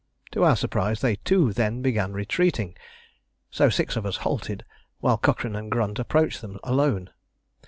[0.31, 2.75] To our surprise they too then began retreating,
[3.51, 4.65] so six of us halted
[4.99, 7.11] while Cochrane and Grunt approached them alone.